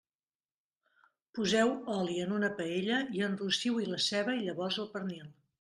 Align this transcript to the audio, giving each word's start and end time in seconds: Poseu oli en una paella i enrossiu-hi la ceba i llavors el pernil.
Poseu 1.37 1.73
oli 1.97 2.17
en 2.25 2.33
una 2.39 2.51
paella 2.63 2.99
i 3.19 3.23
enrossiu-hi 3.29 3.89
la 3.93 4.03
ceba 4.11 4.39
i 4.41 4.45
llavors 4.49 4.83
el 4.87 4.93
pernil. 4.97 5.33